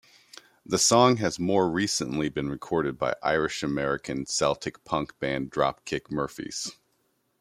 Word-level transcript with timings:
The 0.65 0.79
song 0.79 1.17
has 1.17 1.37
more 1.37 1.69
recently 1.69 2.27
been 2.29 2.49
recorded 2.49 2.97
by 2.97 3.13
Irish-American 3.21 4.25
Celtic 4.25 4.83
punk 4.83 5.19
band 5.19 5.51
Dropkick 5.51 6.09
Murphys. 6.09 6.75